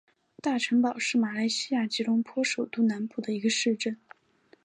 [0.41, 3.99] 大城堡是马来西亚吉隆坡首都南部的一个市镇。